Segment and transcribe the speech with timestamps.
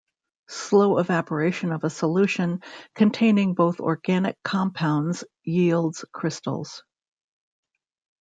[0.49, 2.61] Slow evaporation of a solution
[2.95, 6.81] containing both organic compounds yields crystals.